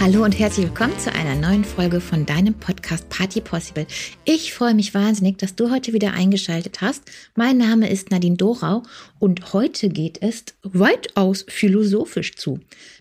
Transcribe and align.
Hallo 0.00 0.24
und 0.24 0.38
herzlich 0.38 0.64
willkommen 0.64 0.98
zu 0.98 1.12
einer 1.12 1.34
neuen 1.34 1.62
Folge 1.62 2.00
von 2.00 2.24
deinem 2.24 2.54
Podcast 2.54 3.06
Party 3.10 3.42
Possible. 3.42 3.86
Ich 4.24 4.54
freue 4.54 4.72
mich 4.72 4.94
wahnsinnig, 4.94 5.36
dass 5.36 5.56
du 5.56 5.70
heute 5.70 5.92
wieder 5.92 6.14
eingeschaltet 6.14 6.80
hast. 6.80 7.02
Mein 7.36 7.58
Name 7.58 7.90
ist 7.90 8.10
Nadine 8.10 8.38
Dorau 8.38 8.82
und 9.18 9.52
heute 9.52 9.90
geht 9.90 10.22
es 10.22 10.44
weitaus 10.62 11.44
philosophisch 11.46 12.36
zu. 12.36 12.60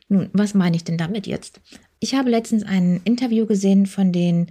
Nun, 0.09 0.29
was 0.33 0.53
meine 0.53 0.75
ich 0.75 0.83
denn 0.83 0.97
damit 0.97 1.25
jetzt? 1.25 1.61
Ich 2.01 2.15
habe 2.15 2.29
letztens 2.29 2.63
ein 2.63 2.99
Interview 3.05 3.45
gesehen 3.45 3.85
von 3.85 4.11
den 4.11 4.47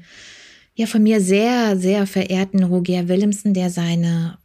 ja 0.75 0.87
von 0.87 1.03
mir 1.03 1.21
sehr, 1.21 1.77
sehr 1.77 2.07
verehrten 2.07 2.65
Roger 2.65 3.09
Willemsen, 3.09 3.53
der 3.53 3.69
seine 3.69 4.39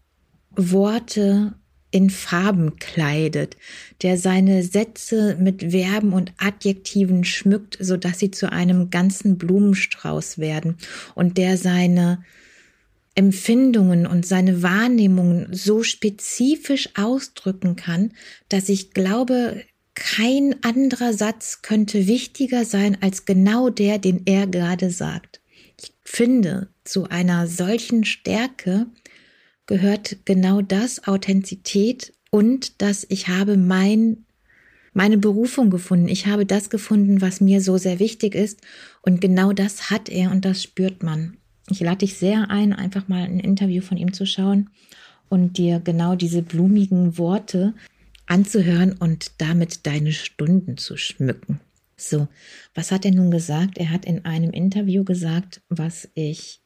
Worte 0.58 1.54
in 1.94 2.10
Farben 2.10 2.78
kleidet, 2.80 3.56
der 4.02 4.18
seine 4.18 4.64
Sätze 4.64 5.38
mit 5.40 5.72
Verben 5.72 6.12
und 6.12 6.34
Adjektiven 6.38 7.24
schmückt, 7.24 7.78
so 7.80 7.98
dass 7.98 8.18
sie 8.18 8.32
zu 8.32 8.52
einem 8.52 8.90
ganzen 8.90 9.38
Blumenstrauß 9.38 10.40
werden 10.40 10.78
und 11.14 11.38
der 11.38 11.56
seine 11.58 12.24
Empfindungen 13.14 14.08
und 14.08 14.26
seine 14.26 14.64
Wahrnehmungen 14.64 15.48
so 15.52 15.84
spezifisch 15.84 16.90
ausdrücken 16.96 17.76
kann, 17.76 18.14
dass 18.50 18.70
ich 18.70 18.92
glaube, 18.92 19.62
kein 19.94 20.56
anderer 20.64 21.14
Satz 21.14 21.62
könnte 21.62 22.08
wichtiger 22.08 22.66
sein 22.66 22.98
als 23.02 23.26
genau 23.26 23.70
der, 23.70 24.00
den 24.00 24.24
er 24.26 24.48
gerade 24.48 24.90
sagt. 24.90 25.42
Ich 25.80 25.94
finde, 26.04 26.70
zu 26.84 27.08
einer 27.08 27.46
solchen 27.46 28.04
Stärke 28.04 28.88
gehört 29.66 30.18
genau 30.26 30.62
das, 30.62 31.08
Authentizität 31.08 32.14
und 32.32 32.82
dass 32.82 33.06
ich 33.10 33.28
habe 33.28 33.58
mein, 33.58 34.26
meine 34.94 35.18
Berufung 35.18 35.70
gefunden. 35.70 36.08
Ich 36.08 36.28
habe 36.28 36.46
das 36.46 36.70
gefunden, 36.70 37.22
was 37.22 37.42
mir 37.42 37.62
so 37.62 37.78
sehr 37.78 38.00
wichtig 38.00 38.36
ist. 38.36 38.62
Und 39.02 39.22
genau 39.22 39.54
das 39.54 39.90
hat 39.90 40.10
er 40.10 40.32
und 40.32 40.44
das 40.46 40.64
spürt 40.64 41.04
man. 41.04 41.38
Ich 41.70 41.80
lade 41.80 42.00
dich 42.00 42.16
sehr 42.18 42.50
ein, 42.50 42.74
einfach 42.74 43.08
mal 43.08 43.24
ein 43.24 43.40
Interview 43.40 43.82
von 43.82 43.98
ihm 43.98 44.14
zu 44.14 44.26
schauen 44.26 44.70
und 45.30 45.58
dir 45.58 45.80
genau 45.80 46.16
diese 46.16 46.42
blumigen 46.42 47.18
Worte 47.18 47.74
anzuhören 48.26 48.94
und 48.94 49.32
damit 49.40 49.86
deine 49.86 50.12
Stunden 50.12 50.78
zu 50.78 50.98
schmücken. 50.98 51.60
So, 51.96 52.28
was 52.74 52.92
hat 52.92 53.06
er 53.06 53.12
nun 53.12 53.32
gesagt? 53.32 53.78
Er 53.78 53.92
hat 53.92 54.06
in 54.06 54.26
einem 54.26 54.52
Interview 54.52 55.04
gesagt, 55.04 55.62
was 55.70 56.10
ich 56.16 56.63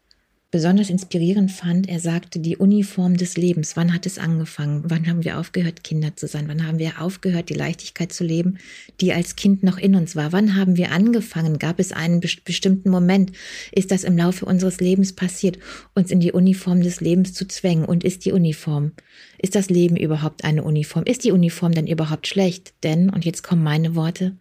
besonders 0.49 0.89
inspirierend 0.89 1.51
fand, 1.51 1.89
er 1.89 1.99
sagte, 1.99 2.39
die 2.39 2.55
Uniform 2.55 3.17
des 3.17 3.35
Lebens, 3.35 3.75
wann 3.75 3.93
hat 3.93 4.05
es 4.05 4.17
angefangen? 4.17 4.83
Wann 4.87 5.07
haben 5.07 5.25
wir 5.25 5.39
aufgehört, 5.39 5.83
Kinder 5.83 6.15
zu 6.15 6.25
sein? 6.27 6.47
Wann 6.47 6.65
haben 6.65 6.79
wir 6.79 7.01
aufgehört, 7.01 7.49
die 7.49 7.53
Leichtigkeit 7.53 8.13
zu 8.13 8.23
leben, 8.23 8.57
die 9.01 9.11
als 9.11 9.35
Kind 9.35 9.63
noch 9.63 9.77
in 9.77 9.95
uns 9.95 10.15
war? 10.15 10.31
Wann 10.31 10.55
haben 10.55 10.77
wir 10.77 10.91
angefangen? 10.91 11.59
Gab 11.59 11.79
es 11.79 11.91
einen 11.91 12.21
bestimmten 12.21 12.89
Moment? 12.89 13.33
Ist 13.73 13.91
das 13.91 14.05
im 14.05 14.17
Laufe 14.17 14.45
unseres 14.45 14.79
Lebens 14.79 15.13
passiert, 15.13 15.59
uns 15.95 16.11
in 16.11 16.21
die 16.21 16.31
Uniform 16.31 16.81
des 16.81 17.01
Lebens 17.01 17.33
zu 17.33 17.45
zwängen? 17.45 17.83
Und 17.83 18.05
ist 18.05 18.23
die 18.23 18.31
Uniform, 18.31 18.93
ist 19.37 19.55
das 19.55 19.69
Leben 19.69 19.97
überhaupt 19.97 20.45
eine 20.45 20.63
Uniform? 20.63 21.03
Ist 21.03 21.25
die 21.25 21.33
Uniform 21.33 21.73
denn 21.73 21.87
überhaupt 21.87 22.25
schlecht? 22.25 22.73
Denn, 22.83 23.09
und 23.09 23.25
jetzt 23.25 23.43
kommen 23.43 23.63
meine 23.63 23.95
Worte, 23.95 24.37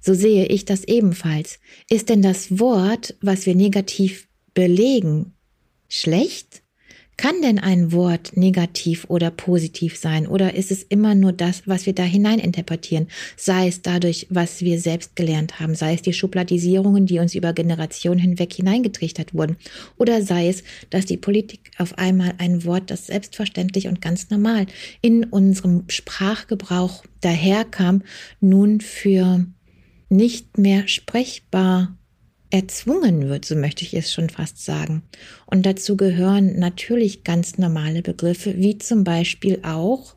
so 0.00 0.14
sehe 0.14 0.46
ich 0.46 0.64
das 0.64 0.84
ebenfalls. 0.84 1.58
Ist 1.90 2.10
denn 2.10 2.22
das 2.22 2.60
Wort, 2.60 3.16
was 3.20 3.44
wir 3.44 3.56
negativ 3.56 4.28
belegen, 4.54 5.34
schlecht? 5.88 6.62
Kann 7.18 7.42
denn 7.42 7.58
ein 7.58 7.90
Wort 7.90 8.36
negativ 8.36 9.06
oder 9.08 9.32
positiv 9.32 9.96
sein? 9.96 10.28
Oder 10.28 10.54
ist 10.54 10.70
es 10.70 10.84
immer 10.84 11.16
nur 11.16 11.32
das, 11.32 11.62
was 11.66 11.84
wir 11.84 11.92
da 11.92 12.04
hinein 12.04 12.38
interpretieren? 12.38 13.08
Sei 13.36 13.66
es 13.66 13.82
dadurch, 13.82 14.28
was 14.30 14.60
wir 14.60 14.78
selbst 14.78 15.16
gelernt 15.16 15.58
haben, 15.58 15.74
sei 15.74 15.94
es 15.94 16.02
die 16.02 16.12
Schubladisierungen, 16.12 17.06
die 17.06 17.18
uns 17.18 17.34
über 17.34 17.52
Generationen 17.54 18.20
hinweg 18.20 18.52
hineingetrichtert 18.52 19.34
wurden, 19.34 19.56
oder 19.96 20.22
sei 20.22 20.48
es, 20.48 20.62
dass 20.90 21.06
die 21.06 21.16
Politik 21.16 21.72
auf 21.76 21.98
einmal 21.98 22.34
ein 22.38 22.64
Wort, 22.64 22.88
das 22.88 23.08
selbstverständlich 23.08 23.88
und 23.88 24.00
ganz 24.00 24.30
normal 24.30 24.66
in 25.02 25.24
unserem 25.24 25.86
Sprachgebrauch 25.88 27.02
daherkam, 27.20 28.02
nun 28.40 28.80
für 28.80 29.44
nicht 30.08 30.56
mehr 30.56 30.86
sprechbar 30.86 31.97
erzwungen 32.50 33.28
wird, 33.28 33.44
so 33.44 33.54
möchte 33.54 33.84
ich 33.84 33.94
es 33.94 34.12
schon 34.12 34.30
fast 34.30 34.64
sagen. 34.64 35.02
Und 35.46 35.66
dazu 35.66 35.96
gehören 35.96 36.58
natürlich 36.58 37.24
ganz 37.24 37.58
normale 37.58 38.02
Begriffe, 38.02 38.56
wie 38.56 38.78
zum 38.78 39.04
Beispiel 39.04 39.60
auch 39.62 40.14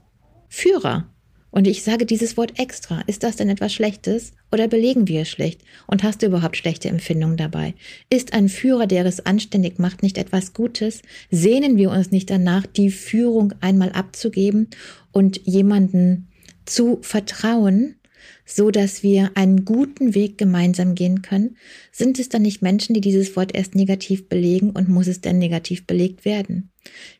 Führer. 0.47 1.08
Und 1.52 1.68
ich 1.68 1.84
sage 1.84 2.06
dieses 2.06 2.38
Wort 2.38 2.58
extra. 2.58 3.02
Ist 3.08 3.24
das 3.24 3.36
denn 3.36 3.50
etwas 3.50 3.74
Schlechtes 3.74 4.31
oder 4.53 4.69
belegen 4.69 5.08
wir 5.08 5.22
es 5.22 5.30
schlecht? 5.30 5.62
Und 5.86 6.02
hast 6.02 6.22
du 6.22 6.28
überhaupt 6.28 6.56
schlechte 6.56 6.88
Empfindungen 6.88 7.36
dabei? 7.36 7.74
Ist 8.09 8.34
ein 8.34 8.48
Führer, 8.48 8.88
der 8.88 9.06
es 9.06 9.25
anständig 9.25 9.78
macht, 9.78 10.02
nicht 10.02 10.18
etwas 10.18 10.53
Gutes? 10.53 11.02
Sehnen 11.30 11.75
wir 11.75 11.92
uns 11.92 12.12
nicht 12.12 12.30
danach, 12.30 12.66
die 12.66 12.90
Führung 12.90 13.53
einmal 13.59 13.92
abzugeben 13.92 14.69
und 15.12 15.46
jemanden 15.46 16.30
zu 16.66 17.00
vertrauen, 17.02 17.96
so 18.45 18.71
dass 18.71 19.03
wir 19.03 19.31
einen 19.35 19.65
guten 19.65 20.15
Weg 20.15 20.37
gemeinsam 20.37 20.95
gehen 20.95 21.21
können? 21.21 21.57
Sind 21.91 22.19
es 22.19 22.29
dann 22.29 22.41
nicht 22.41 22.61
Menschen, 22.61 22.93
die 22.93 23.01
dieses 23.01 23.35
Wort 23.35 23.55
erst 23.55 23.75
negativ 23.75 24.29
belegen 24.29 24.71
und 24.71 24.89
muss 24.89 25.07
es 25.07 25.21
denn 25.21 25.37
negativ 25.37 25.87
belegt 25.87 26.25
werden? 26.25 26.71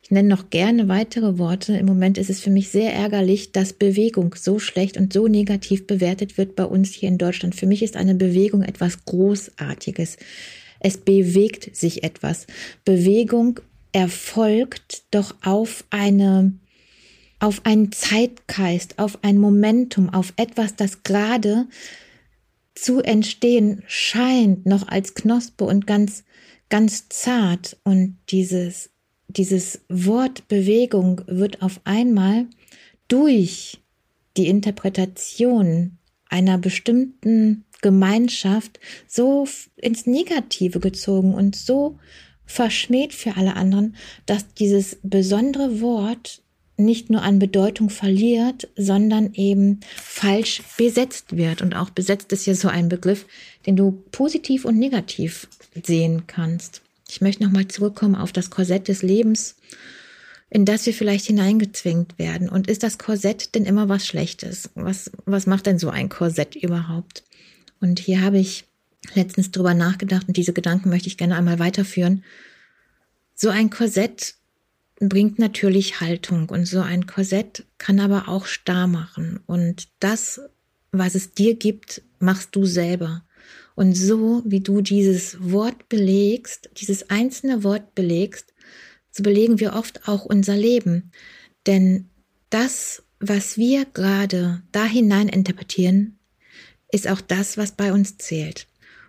Ich 0.02 0.10
nenne 0.10 0.28
noch 0.28 0.50
gerne 0.50 0.88
weitere 0.88 1.38
Worte. 1.38 1.74
Im 1.74 1.86
Moment 1.86 2.18
ist 2.18 2.30
es 2.30 2.40
für 2.40 2.50
mich 2.50 2.70
sehr 2.70 2.92
ärgerlich, 2.92 3.52
dass 3.52 3.72
Bewegung 3.72 4.34
so 4.34 4.58
schlecht 4.58 4.96
und 4.96 5.12
so 5.12 5.28
negativ 5.28 5.86
bewertet 5.86 6.36
wird 6.38 6.56
bei 6.56 6.64
uns 6.64 6.90
hier 6.92 7.08
in 7.08 7.18
Deutschland. 7.18 7.54
Für 7.54 7.66
mich 7.66 7.82
ist 7.82 7.96
eine 7.96 8.14
Bewegung 8.14 8.62
etwas 8.62 9.04
Großartiges. 9.04 10.16
Es 10.80 10.96
bewegt 10.98 11.76
sich 11.76 12.02
etwas. 12.02 12.46
Bewegung 12.84 13.60
erfolgt 13.92 15.04
doch 15.10 15.34
auf 15.42 15.84
eine 15.90 16.52
auf 17.42 17.66
einen 17.66 17.90
Zeitgeist, 17.90 19.00
auf 19.00 19.18
ein 19.22 19.36
Momentum, 19.36 20.08
auf 20.08 20.32
etwas, 20.36 20.76
das 20.76 21.02
gerade 21.02 21.66
zu 22.76 23.00
entstehen 23.00 23.82
scheint, 23.88 24.64
noch 24.64 24.86
als 24.86 25.14
Knospe 25.14 25.64
und 25.64 25.88
ganz, 25.88 26.22
ganz 26.68 27.08
zart. 27.08 27.76
Und 27.82 28.16
dieses, 28.30 28.90
dieses 29.26 29.80
Wort 29.88 30.46
Bewegung 30.46 31.22
wird 31.26 31.62
auf 31.62 31.80
einmal 31.82 32.46
durch 33.08 33.80
die 34.36 34.46
Interpretation 34.46 35.98
einer 36.28 36.58
bestimmten 36.58 37.64
Gemeinschaft 37.82 38.78
so 39.08 39.48
ins 39.74 40.06
Negative 40.06 40.78
gezogen 40.78 41.34
und 41.34 41.56
so 41.56 41.98
verschmäht 42.46 43.12
für 43.12 43.36
alle 43.36 43.56
anderen, 43.56 43.96
dass 44.26 44.54
dieses 44.54 44.98
besondere 45.02 45.80
Wort 45.80 46.42
nicht 46.84 47.10
nur 47.10 47.22
an 47.22 47.38
Bedeutung 47.38 47.90
verliert, 47.90 48.68
sondern 48.76 49.34
eben 49.34 49.80
falsch 49.94 50.62
besetzt 50.76 51.36
wird. 51.36 51.62
Und 51.62 51.74
auch 51.74 51.90
besetzt 51.90 52.32
ist 52.32 52.46
ja 52.46 52.54
so 52.54 52.68
ein 52.68 52.88
Begriff, 52.88 53.26
den 53.66 53.76
du 53.76 54.02
positiv 54.12 54.64
und 54.64 54.78
negativ 54.78 55.48
sehen 55.82 56.24
kannst. 56.26 56.82
Ich 57.08 57.20
möchte 57.20 57.44
nochmal 57.44 57.68
zurückkommen 57.68 58.14
auf 58.14 58.32
das 58.32 58.50
Korsett 58.50 58.88
des 58.88 59.02
Lebens, 59.02 59.56
in 60.50 60.64
das 60.64 60.86
wir 60.86 60.94
vielleicht 60.94 61.26
hineingezwingt 61.26 62.18
werden. 62.18 62.48
Und 62.48 62.68
ist 62.68 62.82
das 62.82 62.98
Korsett 62.98 63.54
denn 63.54 63.64
immer 63.64 63.88
was 63.88 64.06
Schlechtes? 64.06 64.70
Was, 64.74 65.10
was 65.24 65.46
macht 65.46 65.66
denn 65.66 65.78
so 65.78 65.90
ein 65.90 66.08
Korsett 66.08 66.56
überhaupt? 66.56 67.24
Und 67.80 67.98
hier 67.98 68.20
habe 68.20 68.38
ich 68.38 68.64
letztens 69.14 69.50
drüber 69.50 69.74
nachgedacht 69.74 70.28
und 70.28 70.36
diese 70.36 70.52
Gedanken 70.52 70.88
möchte 70.88 71.08
ich 71.08 71.16
gerne 71.16 71.36
einmal 71.36 71.58
weiterführen. 71.58 72.24
So 73.34 73.48
ein 73.48 73.70
Korsett 73.70 74.34
bringt 75.08 75.38
natürlich 75.38 76.00
Haltung 76.00 76.48
und 76.48 76.66
so 76.66 76.80
ein 76.80 77.06
Korsett 77.06 77.64
kann 77.78 78.00
aber 78.00 78.28
auch 78.28 78.46
starr 78.46 78.86
machen. 78.86 79.40
Und 79.46 79.88
das, 80.00 80.40
was 80.92 81.14
es 81.14 81.34
dir 81.34 81.54
gibt, 81.54 82.02
machst 82.18 82.54
du 82.54 82.64
selber. 82.64 83.24
Und 83.74 83.94
so 83.94 84.42
wie 84.44 84.60
du 84.60 84.80
dieses 84.80 85.36
Wort 85.40 85.88
belegst, 85.88 86.70
dieses 86.76 87.10
einzelne 87.10 87.64
Wort 87.64 87.94
belegst, 87.94 88.52
so 89.10 89.22
belegen 89.22 89.60
wir 89.60 89.74
oft 89.74 90.08
auch 90.08 90.24
unser 90.24 90.56
Leben. 90.56 91.10
Denn 91.66 92.08
das, 92.50 93.02
was 93.18 93.56
wir 93.56 93.86
gerade 93.86 94.62
da 94.72 94.84
hinein 94.84 95.28
interpretieren, 95.28 96.18
ist 96.90 97.08
auch 97.08 97.20
das, 97.20 97.56
was 97.56 97.72
bei 97.72 97.92
uns 97.92 98.18
zählt. 98.18 98.68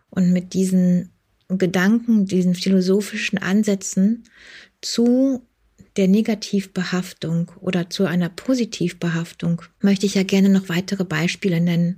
Und 0.10 0.31
mit 0.31 0.54
diesen 0.54 1.10
Gedanken, 1.50 2.25
diesen 2.25 2.56
philosophischen 2.56 3.38
Ansätzen 3.38 4.24
zu 4.81 5.46
der 5.95 6.07
Negativbehaftung 6.07 7.51
oder 7.60 7.90
zu 7.90 8.06
einer 8.06 8.30
Positivbehaftung 8.30 9.62
möchte 9.80 10.06
ich 10.06 10.16
ja 10.16 10.24
gerne 10.24 10.50
noch 10.50 10.69
weitere 10.69 11.06
Beispiele 11.06 11.62
nennen 11.62 11.98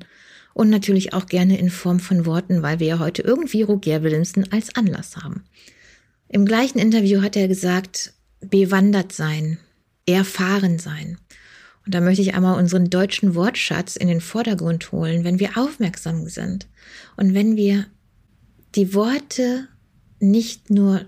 und 0.53 0.69
natürlich 0.69 1.13
auch 1.13 1.27
gerne 1.27 1.57
in 1.57 1.69
Form 1.69 2.00
von 2.00 2.25
Worten, 2.25 2.62
weil 2.62 2.80
wir 2.80 2.88
ja 2.88 3.00
heute 3.00 3.21
irgendwie 3.21 3.62
Roger 3.62 4.03
Willemsen 4.03 4.51
als 4.51 4.75
Anlass 4.75 5.18
haben. 5.18 5.44
Im 6.27 6.45
gleichen 6.45 6.80
Interview 6.80 7.21
hat 7.21 7.36
er 7.36 7.47
gesagt, 7.47 8.13
bewandert 8.42 9.12
sein, 9.12 9.59
erfahren 10.06 10.80
sein. 10.80 11.18
Und 11.86 11.94
da 11.94 12.01
möchte 12.01 12.21
ich 12.21 12.33
einmal 12.33 12.57
unseren 12.57 12.89
deutschen 12.89 13.36
Wortschatz 13.36 13.95
in 13.95 14.07
den 14.07 14.21
Vordergrund 14.21 14.91
holen, 14.91 15.24
wenn 15.24 15.39
wir 15.39 15.57
aufmerksam 15.57 16.27
sind 16.27 16.68
und 17.15 17.33
wenn 17.33 17.56
wir 17.56 17.86
die 18.75 18.94
Worte 18.94 19.68
nicht 20.19 20.69
nur 20.69 21.06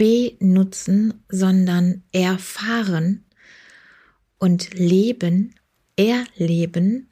benutzen, 0.00 1.22
sondern 1.28 2.02
erfahren 2.10 3.22
und 4.38 4.72
leben, 4.72 5.54
erleben, 5.94 7.10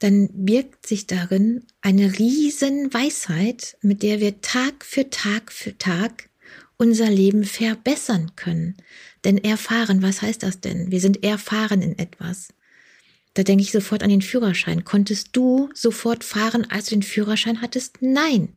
dann 0.00 0.28
birgt 0.32 0.84
sich 0.84 1.06
darin 1.06 1.62
eine 1.82 2.18
riesen 2.18 2.92
Weisheit, 2.92 3.76
mit 3.82 4.02
der 4.02 4.18
wir 4.18 4.40
Tag 4.40 4.84
für 4.84 5.10
Tag 5.10 5.52
für 5.52 5.78
Tag 5.78 6.28
unser 6.76 7.08
Leben 7.08 7.44
verbessern 7.44 8.32
können. 8.34 8.74
Denn 9.24 9.38
erfahren, 9.38 10.02
was 10.02 10.22
heißt 10.22 10.42
das 10.42 10.60
denn? 10.60 10.90
Wir 10.90 11.00
sind 11.00 11.22
erfahren 11.22 11.82
in 11.82 11.96
etwas. 12.00 12.48
Da 13.34 13.44
denke 13.44 13.62
ich 13.62 13.70
sofort 13.70 14.02
an 14.02 14.10
den 14.10 14.22
Führerschein. 14.22 14.84
Konntest 14.84 15.28
du 15.36 15.70
sofort 15.72 16.24
fahren, 16.24 16.66
als 16.68 16.86
du 16.86 16.96
den 16.96 17.04
Führerschein 17.04 17.62
hattest? 17.62 17.98
Nein. 18.00 18.56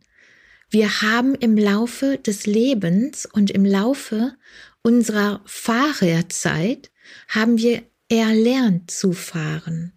Wir 0.69 1.01
haben 1.01 1.33
im 1.36 1.57
Laufe 1.57 2.18
des 2.18 2.45
Lebens 2.45 3.25
und 3.25 3.50
im 3.50 3.66
Laufe 3.66 4.36
unserer 4.83 5.42
Fahrerzeit 5.45 6.92
haben 7.27 7.57
wir 7.57 7.81
erlernt 8.07 8.92
zu 8.92 9.13
fahren. 9.13 9.94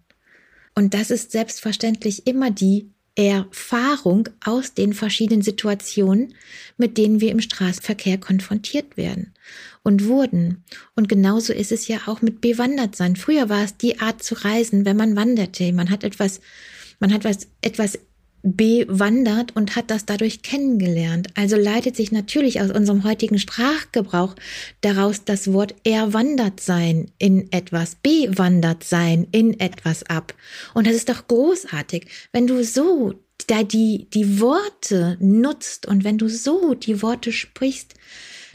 Und 0.75 0.95
das 0.95 1.11
ist 1.11 1.33
selbstverständlich 1.33 2.27
immer 2.27 2.51
die 2.51 2.91
Erfahrung 3.15 4.31
aus 4.43 4.73
den 4.73 4.95
verschiedenen 4.95 5.43
Situationen, 5.43 6.35
mit 6.79 6.97
denen 6.97 7.21
wir 7.21 7.31
im 7.31 7.43
Straßenverkehr 7.43 8.19
konfrontiert 8.19 8.97
werden 8.97 9.35
und 9.83 10.07
wurden. 10.07 10.65
Und 10.95 11.11
genauso 11.11 11.53
ist 11.53 11.73
es 11.73 11.89
ja 11.89 12.01
auch 12.07 12.23
mit 12.23 12.41
Bewandertsein. 12.41 13.17
Früher 13.17 13.51
war 13.51 13.65
es 13.65 13.77
die 13.77 14.01
Art 14.01 14.23
zu 14.23 14.35
reisen, 14.35 14.87
wenn 14.87 14.97
man 14.97 15.15
wanderte. 15.15 15.71
Man 15.75 15.91
hat 15.91 16.05
etwas, 16.05 16.41
man 17.01 17.13
hat 17.13 17.25
was, 17.25 17.49
etwas 17.61 17.99
bewandert 18.43 19.55
und 19.55 19.77
hat 19.77 19.91
das 19.91 20.05
dadurch 20.05 20.43
kennengelernt. 20.43 21.29
Also 21.35 21.57
leitet 21.57 21.97
sich 21.97 22.13
natürlich 22.13 22.61
aus 22.61 22.71
unserem 22.71 23.05
heutigen 23.05 23.39
Sprachgebrauch 23.39 24.35
daraus 24.81 25.25
das 25.25 25.53
Wort 25.53 25.75
erwandert 25.85 26.61
sein 26.61 27.11
in 27.19 27.51
etwas, 27.53 27.97
bewandert 28.03 28.85
sein 28.85 29.27
in 29.31 29.59
etwas 29.61 30.03
ab. 30.05 30.35
Und 30.75 30.87
das 30.87 30.95
ist 30.95 31.09
doch 31.09 31.29
großartig, 31.29 32.07
wenn 32.33 32.47
du 32.47 32.65
so 32.65 33.15
da 33.47 33.63
die, 33.63 34.09
die 34.13 34.41
Worte 34.41 35.17
nutzt 35.21 35.87
und 35.87 36.05
wenn 36.05 36.19
du 36.19 36.29
so 36.29 36.75
die 36.75 37.03
Worte 37.03 37.33
sprichst, 37.33 37.95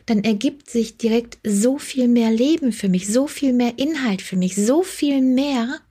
dann 0.05 0.23
ergibt 0.23 0.69
sich 0.69 0.97
direkt 0.97 1.37
so 1.43 1.77
viel 1.77 2.07
mehr 2.07 2.31
Leben 2.31 2.71
für 2.71 2.87
mich, 2.87 3.07
so 3.07 3.27
viel 3.27 3.51
mehr 3.51 3.77
Inhalt 3.77 4.21
für 4.21 4.37
mich, 4.37 4.55
so 4.55 4.81
viel 4.81 5.21
mehr 5.21 5.81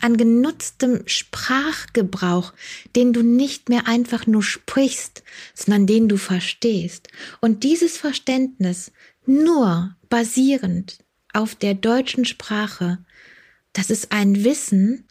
an 0.00 0.16
genutztem 0.16 1.02
Sprachgebrauch, 1.06 2.52
den 2.96 3.12
du 3.12 3.22
nicht 3.22 3.68
mehr 3.68 3.86
einfach 3.86 4.26
nur 4.26 4.42
sprichst, 4.42 5.22
sondern 5.54 5.86
den 5.86 6.08
du 6.08 6.16
verstehst. 6.16 7.08
Und 7.40 7.64
dieses 7.64 7.96
Verständnis 7.96 8.92
nur 9.26 9.96
basierend 10.08 10.98
auf 11.32 11.54
der 11.54 11.74
deutschen 11.74 12.24
Sprache, 12.24 13.04
das 13.72 13.90
ist 13.90 14.12
ein 14.12 14.44
Wissen, 14.44 15.06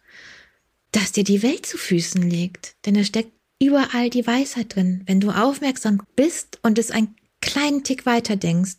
das 0.91 1.11
dir 1.11 1.23
die 1.23 1.43
Welt 1.43 1.65
zu 1.65 1.77
Füßen 1.77 2.21
legt. 2.21 2.75
Denn 2.85 2.95
es 2.95 3.07
steckt 3.07 3.33
überall 3.59 4.09
die 4.09 4.25
Weisheit 4.25 4.75
drin. 4.75 5.03
Wenn 5.05 5.19
du 5.19 5.31
aufmerksam 5.31 6.01
bist 6.15 6.59
und 6.63 6.77
es 6.77 6.91
einen 6.91 7.15
kleinen 7.41 7.83
Tick 7.83 8.05
weiter 8.05 8.35
denkst 8.35 8.77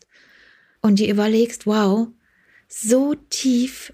und 0.80 0.98
dir 0.98 1.10
überlegst, 1.10 1.66
wow, 1.66 2.08
so 2.68 3.14
tief 3.14 3.92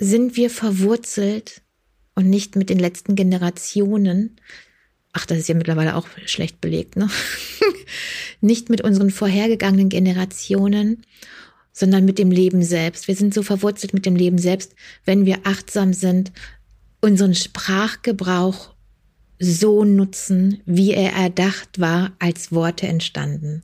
sind 0.00 0.36
wir 0.36 0.48
verwurzelt 0.48 1.60
und 2.14 2.28
nicht 2.28 2.56
mit 2.56 2.70
den 2.70 2.78
letzten 2.78 3.14
Generationen. 3.14 4.36
Ach, 5.12 5.26
das 5.26 5.38
ist 5.38 5.48
ja 5.48 5.54
mittlerweile 5.54 5.94
auch 5.94 6.08
schlecht 6.24 6.60
belegt, 6.60 6.96
ne? 6.96 7.08
nicht 8.40 8.70
mit 8.70 8.80
unseren 8.80 9.10
vorhergegangenen 9.10 9.90
Generationen, 9.90 11.04
sondern 11.72 12.06
mit 12.06 12.18
dem 12.18 12.30
Leben 12.30 12.62
selbst. 12.62 13.08
Wir 13.08 13.14
sind 13.14 13.34
so 13.34 13.42
verwurzelt 13.42 13.92
mit 13.92 14.06
dem 14.06 14.16
Leben 14.16 14.38
selbst, 14.38 14.74
wenn 15.04 15.26
wir 15.26 15.40
achtsam 15.44 15.92
sind, 15.92 16.32
unseren 17.02 17.34
Sprachgebrauch 17.34 18.74
so 19.38 19.84
nutzen, 19.84 20.62
wie 20.64 20.92
er 20.92 21.12
erdacht 21.12 21.78
war, 21.78 22.12
als 22.18 22.52
Worte 22.52 22.86
entstanden. 22.86 23.62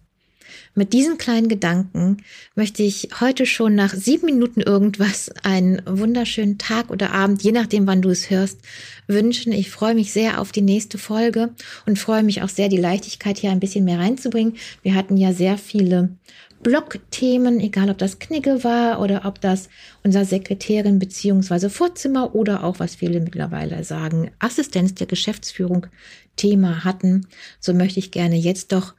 Mit 0.74 0.92
diesen 0.92 1.18
kleinen 1.18 1.48
Gedanken 1.48 2.18
möchte 2.54 2.82
ich 2.82 3.08
heute 3.20 3.46
schon 3.46 3.74
nach 3.74 3.94
sieben 3.94 4.26
Minuten 4.26 4.60
irgendwas 4.60 5.30
einen 5.42 5.80
wunderschönen 5.86 6.58
Tag 6.58 6.90
oder 6.90 7.12
Abend, 7.12 7.42
je 7.42 7.52
nachdem, 7.52 7.86
wann 7.86 8.02
du 8.02 8.10
es 8.10 8.30
hörst, 8.30 8.60
wünschen. 9.06 9.52
Ich 9.52 9.70
freue 9.70 9.94
mich 9.94 10.12
sehr 10.12 10.40
auf 10.40 10.52
die 10.52 10.62
nächste 10.62 10.98
Folge 10.98 11.50
und 11.86 11.98
freue 11.98 12.22
mich 12.22 12.42
auch 12.42 12.48
sehr, 12.48 12.68
die 12.68 12.76
Leichtigkeit 12.76 13.38
hier 13.38 13.50
ein 13.50 13.60
bisschen 13.60 13.84
mehr 13.84 13.98
reinzubringen. 13.98 14.56
Wir 14.82 14.94
hatten 14.94 15.16
ja 15.16 15.32
sehr 15.32 15.58
viele 15.58 16.10
Blogthemen, 16.62 17.60
egal 17.60 17.90
ob 17.90 17.98
das 17.98 18.18
Knigge 18.18 18.64
war 18.64 19.00
oder 19.00 19.24
ob 19.24 19.40
das 19.40 19.68
unser 20.02 20.24
Sekretärin 20.24 20.98
beziehungsweise 20.98 21.70
Vorzimmer 21.70 22.34
oder 22.34 22.64
auch, 22.64 22.78
was 22.78 22.96
viele 22.96 23.20
mittlerweile 23.20 23.84
sagen, 23.84 24.30
Assistenz 24.38 24.94
der 24.94 25.06
Geschäftsführung 25.06 25.86
Thema 26.36 26.84
hatten. 26.84 27.26
So 27.60 27.74
möchte 27.74 27.98
ich 27.98 28.10
gerne 28.10 28.36
jetzt 28.36 28.72
doch 28.72 28.94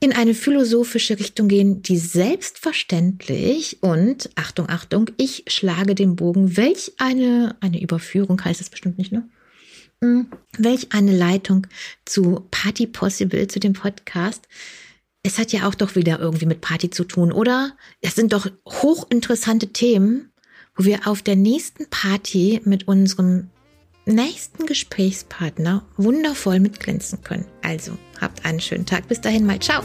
in 0.00 0.12
eine 0.12 0.34
philosophische 0.34 1.18
Richtung 1.18 1.48
gehen, 1.48 1.82
die 1.82 1.98
selbstverständlich 1.98 3.78
und 3.82 4.30
Achtung, 4.36 4.68
Achtung, 4.68 5.10
ich 5.16 5.44
schlage 5.48 5.94
den 5.94 6.16
Bogen, 6.16 6.56
welch 6.56 6.92
eine, 6.98 7.56
eine 7.60 7.80
Überführung 7.80 8.42
heißt 8.44 8.60
es 8.60 8.70
bestimmt 8.70 8.98
nicht, 8.98 9.12
ne? 9.12 9.28
Hm, 10.00 10.28
welch 10.56 10.92
eine 10.92 11.16
Leitung 11.16 11.66
zu 12.04 12.46
Party 12.52 12.86
Possible, 12.86 13.48
zu 13.48 13.58
dem 13.58 13.72
Podcast. 13.72 14.46
Es 15.24 15.38
hat 15.38 15.52
ja 15.52 15.66
auch 15.66 15.74
doch 15.74 15.96
wieder 15.96 16.20
irgendwie 16.20 16.46
mit 16.46 16.60
Party 16.60 16.90
zu 16.90 17.02
tun, 17.02 17.32
oder? 17.32 17.76
Es 18.00 18.14
sind 18.14 18.32
doch 18.32 18.48
hochinteressante 18.64 19.72
Themen, 19.72 20.30
wo 20.76 20.84
wir 20.84 21.08
auf 21.08 21.22
der 21.22 21.34
nächsten 21.34 21.90
Party 21.90 22.60
mit 22.64 22.86
unserem 22.86 23.50
nächsten 24.08 24.66
Gesprächspartner 24.66 25.84
wundervoll 25.96 26.60
mitglänzen 26.60 27.22
können. 27.22 27.46
Also 27.62 27.92
habt 28.20 28.44
einen 28.44 28.60
schönen 28.60 28.86
Tag. 28.86 29.08
Bis 29.08 29.20
dahin 29.20 29.46
mal. 29.46 29.58
Ciao. 29.58 29.82